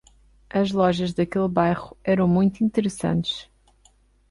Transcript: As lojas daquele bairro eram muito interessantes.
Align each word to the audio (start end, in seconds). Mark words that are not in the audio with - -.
As 0.49 0.71
lojas 0.71 1.13
daquele 1.13 1.47
bairro 1.47 1.95
eram 2.03 2.27
muito 2.27 2.63
interessantes. 2.63 3.47